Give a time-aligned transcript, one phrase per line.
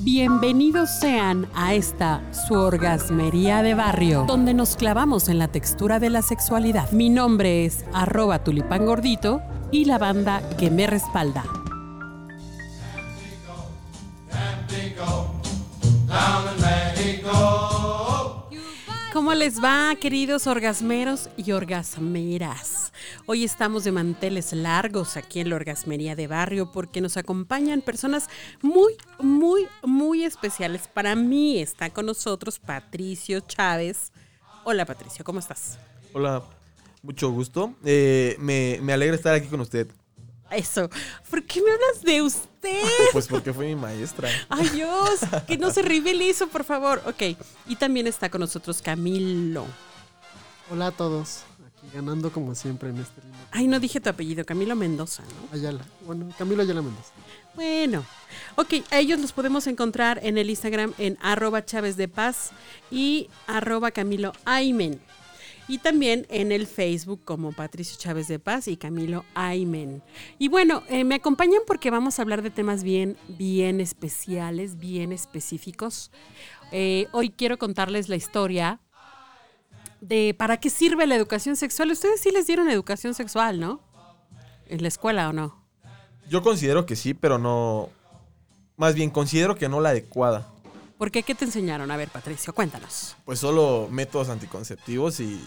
[0.00, 6.08] Bienvenidos sean a esta su orgasmería de barrio, donde nos clavamos en la textura de
[6.08, 6.90] la sexualidad.
[6.92, 9.42] Mi nombre es arroba tulipán gordito
[9.72, 11.44] y la banda que me respalda.
[19.12, 22.87] ¿Cómo les va, queridos orgasmeros y orgasmeras?
[23.26, 28.28] Hoy estamos de manteles largos aquí en la Orgasmería de Barrio porque nos acompañan personas
[28.62, 30.88] muy, muy, muy especiales.
[30.88, 34.12] Para mí está con nosotros Patricio Chávez.
[34.64, 35.78] Hola Patricio, ¿cómo estás?
[36.12, 36.42] Hola,
[37.02, 37.74] mucho gusto.
[37.84, 39.88] Eh, me, me alegra estar aquí con usted.
[40.50, 40.88] Eso.
[41.28, 42.44] ¿Por qué me hablas de usted?
[43.12, 44.28] Pues porque fue mi maestra.
[44.48, 47.00] Ay Dios, que no se revele eso, por favor.
[47.06, 47.36] Ok,
[47.66, 49.64] y también está con nosotros Camilo.
[50.70, 51.44] Hola a todos.
[51.78, 53.38] Aquí ganando como siempre en este lindo.
[53.50, 55.56] Ay, no dije tu apellido, Camilo Mendoza, ¿no?
[55.56, 55.84] Ayala.
[56.06, 57.12] Bueno, Camilo Ayala Mendoza.
[57.54, 58.04] Bueno,
[58.56, 62.50] ok, a ellos los podemos encontrar en el Instagram en arroba Chávez de Paz
[62.90, 65.00] y arroba Camilo Aymen.
[65.66, 70.02] Y también en el Facebook como Patricio Chávez de Paz y Camilo Aymen.
[70.38, 75.12] Y bueno, eh, me acompañan porque vamos a hablar de temas bien, bien especiales, bien
[75.12, 76.10] específicos.
[76.72, 78.80] Eh, hoy quiero contarles la historia
[80.00, 81.90] de para qué sirve la educación sexual.
[81.90, 83.80] Ustedes sí les dieron educación sexual, ¿no?
[84.66, 85.64] ¿En la escuela o no?
[86.28, 87.88] Yo considero que sí, pero no.
[88.76, 90.46] Más bien, considero que no la adecuada.
[90.98, 91.22] ¿Por qué?
[91.22, 91.90] ¿Qué te enseñaron?
[91.90, 93.16] A ver, Patricio, cuéntanos.
[93.24, 95.40] Pues solo métodos anticonceptivos y,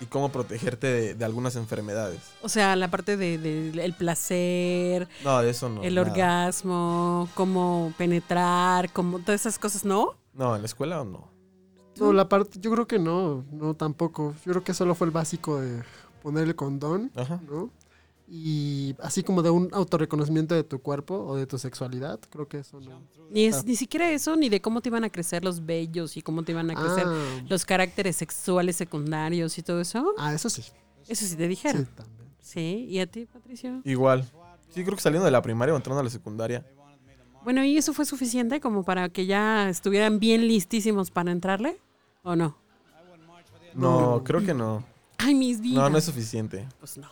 [0.00, 2.20] y cómo protegerte de, de algunas enfermedades.
[2.42, 5.82] O sea, la parte del de, el placer, No, de eso no.
[5.82, 6.08] el nada.
[6.10, 10.14] orgasmo, cómo penetrar, cómo todas esas cosas, ¿no?
[10.34, 11.31] No, en la escuela o no.
[11.98, 14.34] No, la parte, yo creo que no, no tampoco.
[14.44, 15.82] Yo creo que solo fue el básico de
[16.22, 17.40] poner el condón, Ajá.
[17.48, 17.70] ¿no?
[18.34, 22.60] Y así como de un autorreconocimiento de tu cuerpo o de tu sexualidad, creo que
[22.60, 23.02] eso no.
[23.30, 23.62] Ni, es, Ah.
[23.66, 26.52] ni siquiera eso, ni de cómo te iban a crecer los vellos y cómo te
[26.52, 30.14] iban a crecer Ah, los caracteres sexuales secundarios y todo eso.
[30.16, 30.62] ah, eso sí.
[31.08, 31.86] Eso sí te Sí, dijeron.
[31.94, 32.28] también.
[32.40, 32.86] Sí.
[32.88, 33.82] ¿Y a ti, Patricio?
[33.84, 34.22] Igual.
[34.70, 36.64] Sí, creo que saliendo de la primaria o entrando a la secundaria.
[37.44, 41.78] Bueno, ¿y eso fue suficiente como para que ya estuvieran bien listísimos para entrarle?
[42.22, 42.56] ¿O no?
[43.74, 44.84] No, creo que no.
[45.18, 45.82] Ay, mis vidas.
[45.82, 46.66] No, no es suficiente.
[46.78, 47.08] Pues no.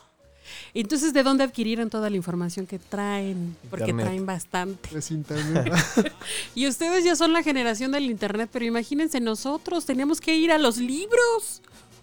[0.75, 3.57] Entonces, ¿de dónde adquirieron toda la información que traen?
[3.71, 4.07] Porque Internet.
[4.07, 4.91] traen bastante.
[5.11, 5.73] Internet.
[6.55, 10.59] Y ustedes ya son la generación del internet, pero imagínense nosotros, teníamos que ir a
[10.59, 11.63] los libros.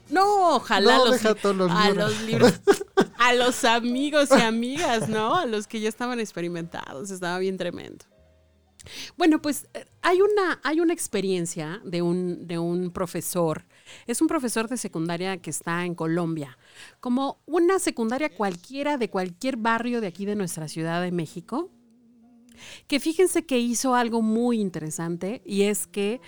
[0.10, 2.12] No, ojalá no, los, deja todos los a libros.
[2.12, 2.54] los libros,
[3.18, 5.36] a los amigos y amigas, ¿no?
[5.36, 8.06] A los que ya estaban experimentados, estaba bien tremendo.
[9.18, 13.66] Bueno, pues eh, hay una, hay una experiencia de un, de un profesor,
[14.06, 16.58] es un profesor de secundaria que está en Colombia,
[17.00, 21.72] como una secundaria cualquiera de cualquier barrio de aquí de nuestra Ciudad de México,
[22.88, 26.22] que fíjense que hizo algo muy interesante y es que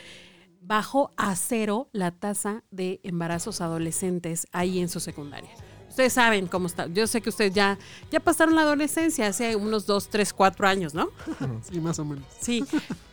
[0.61, 5.51] bajó a cero la tasa de embarazos adolescentes ahí en su secundaria.
[5.89, 6.87] Ustedes saben cómo está.
[6.87, 7.77] Yo sé que ustedes ya,
[8.11, 11.09] ya pasaron la adolescencia hace unos dos, tres, cuatro años, ¿no?
[11.69, 12.23] Sí, más o menos.
[12.39, 12.63] Sí,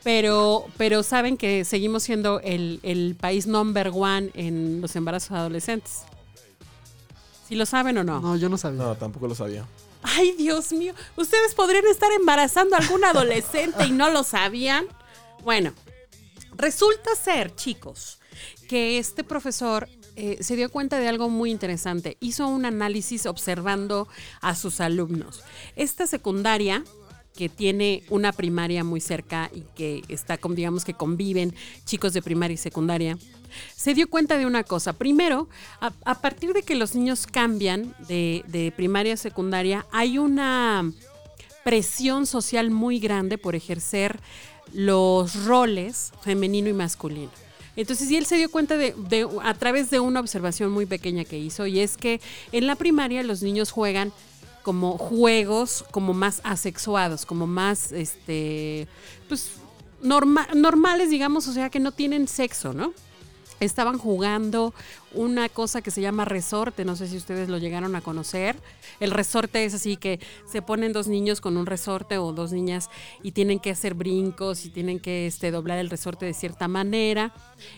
[0.04, 6.02] pero, pero saben que seguimos siendo el, el país number one en los embarazos adolescentes.
[7.48, 8.20] ¿Sí lo saben o no?
[8.20, 8.82] No, yo no sabía.
[8.82, 9.64] No, tampoco lo sabía.
[10.02, 10.94] Ay, Dios mío.
[11.16, 14.86] ¿Ustedes podrían estar embarazando a algún adolescente y no lo sabían?
[15.42, 15.72] Bueno,
[16.56, 18.18] resulta ser, chicos,
[18.68, 22.16] que este profesor eh, se dio cuenta de algo muy interesante.
[22.20, 24.08] Hizo un análisis observando
[24.40, 25.42] a sus alumnos.
[25.76, 26.84] Esta secundaria
[27.36, 31.54] que tiene una primaria muy cerca y que está, con, digamos que conviven
[31.84, 33.18] chicos de primaria y secundaria,
[33.76, 34.94] se dio cuenta de una cosa.
[34.94, 35.48] Primero,
[35.80, 40.90] a, a partir de que los niños cambian de, de primaria a secundaria, hay una
[41.62, 44.18] presión social muy grande por ejercer
[44.72, 47.45] los roles femenino y masculino.
[47.76, 51.24] Entonces, y él se dio cuenta de, de- a través de una observación muy pequeña
[51.24, 52.20] que hizo, y es que
[52.52, 54.12] en la primaria los niños juegan
[54.62, 58.88] como juegos como más asexuados, como más, este,
[59.28, 59.50] pues,
[60.02, 62.92] norma- normales, digamos, o sea, que no tienen sexo, ¿no?
[63.60, 64.74] Estaban jugando
[65.12, 68.56] una cosa que se llama resorte, no sé si ustedes lo llegaron a conocer.
[69.00, 70.20] El resorte es así que
[70.50, 72.90] se ponen dos niños con un resorte o dos niñas
[73.22, 77.32] y tienen que hacer brincos y tienen que este, doblar el resorte de cierta manera.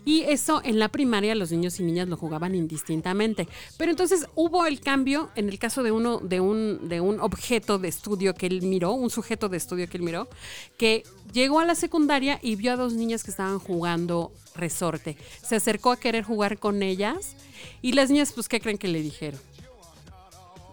[0.05, 3.49] Y eso en la primaria los niños y niñas lo jugaban indistintamente.
[3.77, 7.79] Pero entonces hubo el cambio en el caso de uno, de un, de un objeto
[7.79, 10.29] de estudio que él miró, un sujeto de estudio que él miró,
[10.77, 15.17] que llegó a la secundaria y vio a dos niñas que estaban jugando resorte.
[15.43, 17.35] Se acercó a querer jugar con ellas
[17.83, 19.41] y las niñas, pues, ¿qué creen que le dijeron?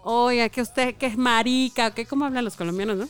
[0.04, 3.08] Oiga, que usted que es marica, que cómo hablan los colombianos, ¿no?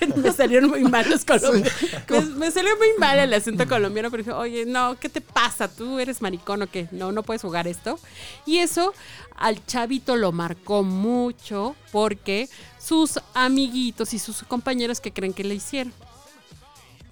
[0.16, 1.72] me salieron muy mal los colombianos.
[2.08, 5.68] Me, me salió muy mal el acento colombiano, pero dije, oye, no, ¿qué te pasa?
[5.68, 6.88] ¿Tú eres maricón o qué?
[6.92, 7.98] No, no puedes jugar esto.
[8.44, 8.94] Y eso
[9.36, 12.48] al chavito lo marcó mucho porque
[12.78, 15.92] sus amiguitos y sus compañeros que creen que le hicieron.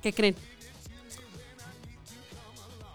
[0.02, 0.36] ¿Qué creen?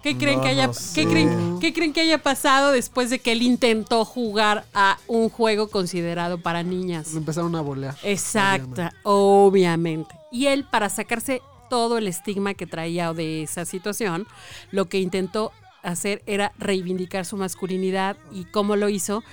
[0.01, 3.19] ¿Qué creen, No, que haya, no ¿qué, creen, qué creen que haya pasado después de
[3.19, 7.11] que él intentó jugar a un juego considerado para niñas?
[7.11, 7.97] Lo empezaron a bolear.
[8.03, 10.15] Exacta, obviamente.
[10.31, 14.25] Y él, para sacarse todo el estigma que traía de esa situación,
[14.71, 15.51] lo que intentó
[15.83, 19.23] hacer era reivindicar su masculinidad y cómo lo hizo.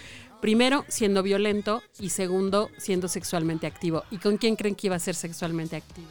[0.40, 4.04] Primero, siendo violento y segundo, siendo sexualmente activo.
[4.10, 6.08] ¿Y con quién creen que iba a ser sexualmente activo?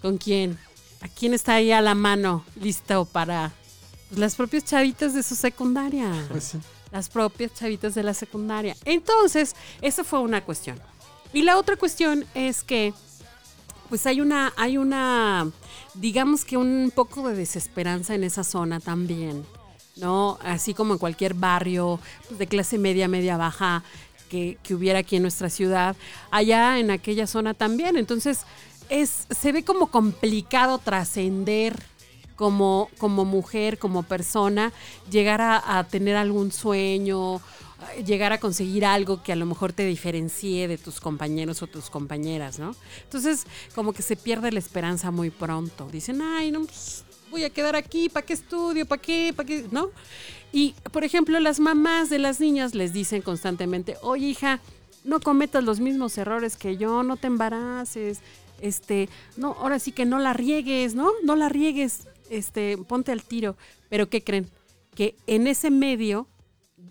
[0.00, 0.58] ¿Con quién?
[1.04, 3.52] ¿A quién está ahí a la mano, listo para
[4.08, 6.10] pues, las propias chavitas de su secundaria?
[6.30, 6.58] Pues sí.
[6.92, 8.74] las propias chavitas de la secundaria.
[8.86, 10.80] Entonces, esa fue una cuestión.
[11.34, 12.94] Y la otra cuestión es que,
[13.90, 15.50] pues hay una, hay una,
[15.92, 19.44] digamos que un poco de desesperanza en esa zona también,
[19.96, 20.38] ¿no?
[20.42, 23.84] Así como en cualquier barrio pues, de clase media, media baja
[24.30, 25.96] que, que hubiera aquí en nuestra ciudad,
[26.30, 27.98] allá en aquella zona también.
[27.98, 28.46] Entonces,
[28.88, 31.82] es, se ve como complicado trascender
[32.36, 34.72] como, como mujer, como persona,
[35.10, 37.40] llegar a, tener algún sueño,
[38.04, 41.90] llegar a conseguir algo que a lo mejor te diferencie de tus compañeros o tus
[41.90, 42.74] compañeras, ¿no?
[43.04, 45.88] Entonces, como que se pierde la esperanza muy pronto.
[45.90, 48.86] Dicen, ay, no, pues, voy a quedar aquí, ¿para qué estudio?
[48.86, 49.32] ¿Para qué?
[49.34, 49.66] ¿Para qué?
[49.70, 49.90] ¿No?
[50.52, 54.60] Y, por ejemplo, las mamás de las niñas les dicen constantemente, oye, hija,
[55.02, 58.20] no cometas los mismos errores que yo, no te embaraces,
[58.60, 61.10] este, no, ahora sí que no la riegues, ¿no?
[61.22, 63.56] No la riegues, este, ponte al tiro.
[63.88, 64.50] Pero ¿qué creen?
[64.94, 66.28] Que en ese medio,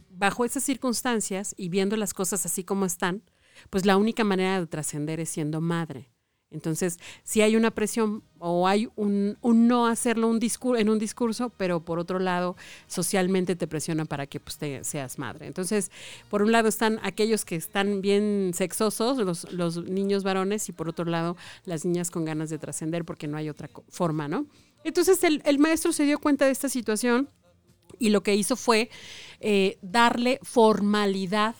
[0.09, 3.23] bajo esas circunstancias y viendo las cosas así como están,
[3.69, 6.12] pues la única manera de trascender es siendo madre.
[6.53, 11.99] Entonces, si hay una presión o hay un, no hacerlo en un discurso, pero por
[11.99, 12.55] otro lado,
[12.87, 15.47] socialmente te presiona para que pues, seas madre.
[15.47, 15.91] Entonces,
[16.29, 19.17] por un lado están aquellos que están bien sexosos,
[19.51, 21.35] los, niños varones, y por otro lado,
[21.65, 24.45] las niñas con ganas de trascender porque no hay otra forma, ¿no?
[24.83, 27.29] Entonces, el, el maestro se dio cuenta de esta situación
[27.99, 28.89] y lo que hizo fue
[29.39, 31.55] eh, darle formalidad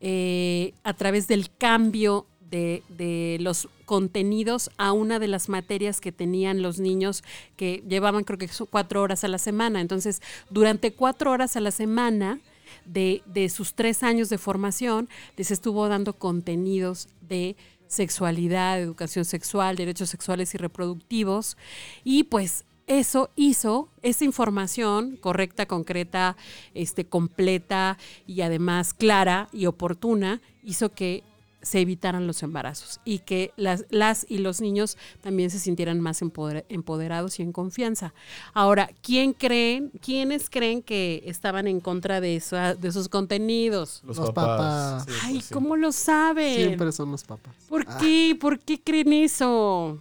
[0.00, 6.12] eh, a través del cambio de, de los contenidos a una de las materias que
[6.12, 7.24] tenían los niños
[7.56, 9.80] que llevaban creo que cuatro horas a la semana.
[9.80, 10.20] Entonces,
[10.50, 12.40] durante cuatro horas a la semana
[12.84, 15.08] de, de sus tres años de formación,
[15.38, 17.56] les estuvo dando contenidos de
[17.88, 21.56] sexualidad, educación sexual, derechos sexuales y reproductivos.
[22.04, 26.36] Y pues eso hizo, esa información correcta, concreta,
[26.74, 27.96] este, completa
[28.26, 31.22] y además clara y oportuna, hizo que
[31.62, 36.20] se evitaran los embarazos y que las, las y los niños también se sintieran más
[36.20, 38.12] empoder- empoderados y en confianza.
[38.52, 44.02] Ahora, ¿quién creen, quiénes creen que estaban en contra de, esa- de esos contenidos?
[44.04, 45.04] Los, Los papás.
[45.04, 45.04] papás.
[45.06, 45.54] Sí, Ay, sí.
[45.54, 46.54] ¿cómo lo saben?
[46.56, 47.54] Siempre son los papás.
[47.68, 47.98] ¿Por Ah.
[48.00, 48.36] qué?
[48.40, 49.98] ¿Por qué creen eso?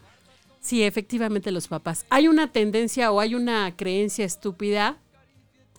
[0.60, 2.06] Sí, efectivamente los papás.
[2.10, 4.98] Hay una tendencia o hay una creencia estúpida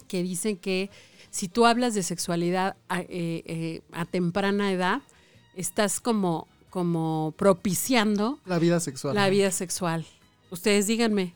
[0.09, 0.91] que dicen que
[1.31, 3.07] si tú hablas de sexualidad a, eh,
[3.47, 5.01] eh, a temprana edad,
[5.55, 9.15] estás como, como propiciando La vida sexual.
[9.15, 10.07] la vida sexual.
[10.51, 11.35] Ustedes díganme,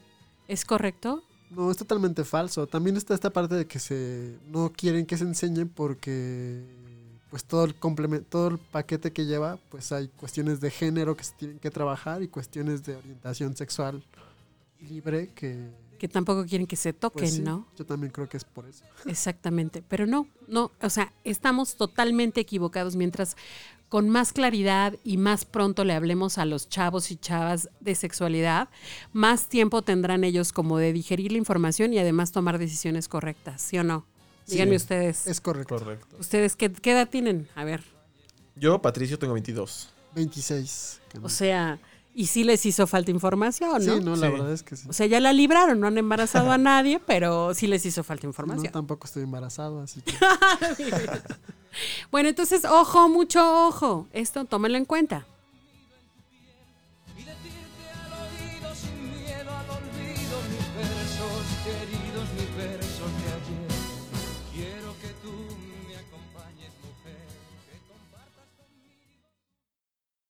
[0.49, 1.23] ¿es correcto?
[1.51, 2.67] No, es totalmente falso.
[2.67, 6.65] También está esta parte de que se no quieren que se enseñen porque
[7.31, 11.25] pues todo el complemento, todo el paquete que lleva, pues hay cuestiones de género que
[11.25, 14.03] se tienen que trabajar y cuestiones de orientación sexual
[14.81, 17.67] libre que Que tampoco quieren que se toquen, pues sí, ¿no?
[17.77, 18.85] yo también creo que es por eso.
[19.07, 23.37] Exactamente, pero no, no, o sea, estamos totalmente equivocados mientras
[23.97, 28.69] con más claridad y más pronto le hablemos a los chavos y chavas de sexualidad,
[29.15, 33.79] más tiempo tendrán ellos como de digerir la información y además tomar decisiones correctas, ¿sí
[33.79, 34.05] o no?
[34.45, 34.53] Sí.
[34.53, 35.27] Díganme ustedes.
[35.27, 35.79] Es correcto.
[35.79, 36.15] Correcto.
[36.21, 37.49] ¿Ustedes qué, qué edad tienen?
[37.55, 37.85] A ver,
[38.55, 39.89] Yo, Patricio, tengo 22.
[40.15, 41.01] 26.
[41.11, 41.79] que no- o sea,
[42.17, 43.97] y sí les hizo falta información, ¿no?
[43.99, 44.33] Sí, no, la Sí.
[44.33, 44.89] verdad es que sí.
[44.89, 48.25] O sea, ya la libraron, no han embarazado a nadie, pero sí les hizo falta
[48.27, 48.73] No, información.
[48.73, 50.13] tampoco estoy embarazado, así que
[52.11, 54.09] Bueno, entonces, ojo, mucho ojo.
[54.13, 55.27] Esto tómenlo en cuenta.